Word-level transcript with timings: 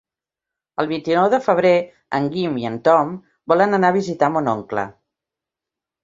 El 0.83 0.87
vint-i-nou 0.91 1.25
de 1.33 1.39
febrer 1.47 1.73
en 2.19 2.29
Guim 2.35 2.57
i 2.61 2.65
en 2.69 2.79
Tom 2.89 3.11
volen 3.53 3.77
anar 3.79 3.91
a 3.93 3.95
visitar 3.99 4.31
mon 4.39 4.49
oncle. 4.55 4.87